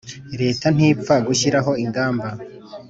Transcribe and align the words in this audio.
Leta 0.41 0.67
ntipfa 0.75 1.15
gushyiraho 1.27 1.71
ingamba 1.83 2.27